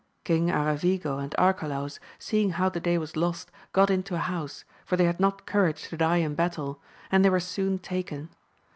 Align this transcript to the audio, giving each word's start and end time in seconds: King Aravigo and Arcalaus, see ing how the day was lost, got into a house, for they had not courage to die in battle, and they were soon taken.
King 0.23 0.47
Aravigo 0.49 1.19
and 1.19 1.35
Arcalaus, 1.37 1.99
see 2.17 2.41
ing 2.41 2.49
how 2.53 2.69
the 2.69 2.79
day 2.79 2.97
was 2.97 3.15
lost, 3.15 3.51
got 3.71 3.91
into 3.91 4.15
a 4.15 4.17
house, 4.17 4.65
for 4.83 4.97
they 4.97 5.05
had 5.05 5.19
not 5.19 5.45
courage 5.45 5.87
to 5.89 5.95
die 5.97 6.17
in 6.17 6.33
battle, 6.33 6.81
and 7.11 7.23
they 7.23 7.29
were 7.29 7.39
soon 7.39 7.77
taken. 7.77 8.29